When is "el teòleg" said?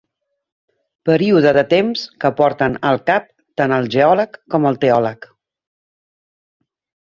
4.73-5.33